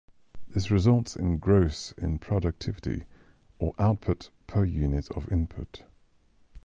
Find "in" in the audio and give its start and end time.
1.15-1.37, 1.95-2.17